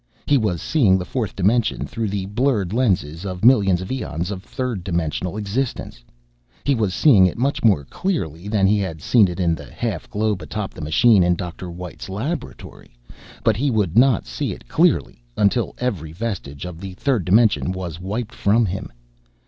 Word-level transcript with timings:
He 0.25 0.35
was 0.39 0.63
seeing 0.63 0.97
the 0.97 1.05
fourth 1.05 1.35
dimension 1.35 1.85
through 1.85 2.07
the 2.07 2.25
blurred 2.25 2.73
lenses 2.73 3.23
of 3.23 3.45
millions 3.45 3.81
of 3.81 3.91
eons 3.91 4.31
of 4.31 4.41
third 4.41 4.83
dimensional 4.83 5.37
existence. 5.37 6.03
He 6.63 6.73
was 6.73 6.91
seeing 6.95 7.27
it 7.27 7.37
much 7.37 7.63
more 7.63 7.83
clearly 7.85 8.47
than 8.47 8.65
he 8.65 8.79
had 8.79 8.99
seen 8.99 9.27
it 9.27 9.39
in 9.39 9.53
the 9.53 9.71
half 9.71 10.09
globe 10.09 10.41
atop 10.41 10.73
the 10.73 10.81
machine 10.81 11.21
in 11.21 11.35
Dr. 11.35 11.69
White's 11.69 12.09
laboratory, 12.09 12.97
but 13.43 13.55
he 13.57 13.69
would 13.69 13.95
not 13.95 14.25
see 14.25 14.51
it 14.53 14.67
clearly 14.67 15.21
until 15.37 15.75
every 15.77 16.13
vestige 16.13 16.65
of 16.65 16.79
the 16.81 16.93
third 16.95 17.23
dimension 17.23 17.71
was 17.71 17.99
wiped 17.99 18.33
from 18.33 18.65
him. 18.65 18.91